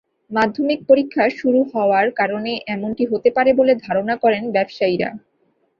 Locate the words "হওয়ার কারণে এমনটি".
1.73-3.03